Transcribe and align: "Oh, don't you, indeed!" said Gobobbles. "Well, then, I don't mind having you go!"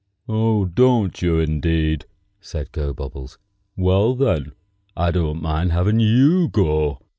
"Oh, 0.27 0.65
don't 0.65 1.21
you, 1.21 1.37
indeed!" 1.37 2.05
said 2.39 2.71
Gobobbles. 2.71 3.37
"Well, 3.77 4.15
then, 4.15 4.53
I 4.97 5.11
don't 5.11 5.43
mind 5.43 5.73
having 5.73 5.99
you 5.99 6.47
go!" 6.49 6.97